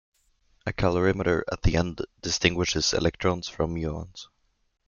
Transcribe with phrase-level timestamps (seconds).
[0.65, 4.29] A calorimeter at the end distinguishes electrons from muons.